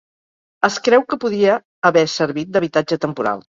[0.67, 1.59] Es creu que podia
[1.91, 3.49] haver servit d'habitatge temporal.